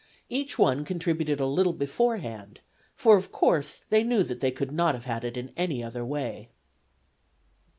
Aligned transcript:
Each 0.29 0.57
one 0.57 0.83
contributed 0.83 1.39
a 1.39 1.45
little 1.45 1.73
beforehand, 1.73 2.61
for, 2.95 3.17
of 3.17 3.31
course, 3.31 3.81
they 3.91 4.03
knew 4.03 4.23
they 4.23 4.49
could 4.49 4.71
not 4.71 4.95
have 4.95 5.05
had 5.05 5.23
it 5.23 5.37
in 5.37 5.53
any 5.55 5.83
other 5.83 6.03
way." 6.03 6.49